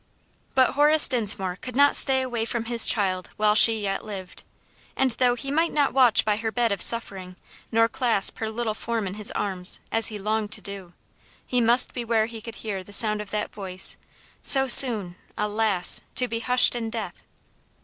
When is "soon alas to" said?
14.67-16.27